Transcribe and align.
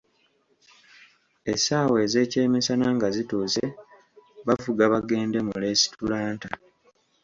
Essaawa 1.53 1.97
ez'ekyemisana 2.05 2.87
nga 2.95 3.07
zituuse 3.15 3.63
bavuga 4.47 4.83
bagende 4.93 5.39
mu 5.47 5.53
lesitulanta. 5.63 6.49